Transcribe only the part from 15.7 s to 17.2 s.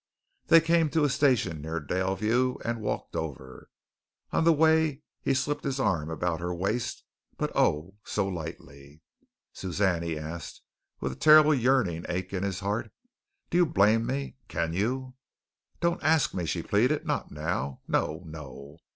"Don't ask me," she pleaded,